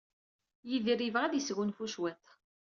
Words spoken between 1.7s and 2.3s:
cwiṭ.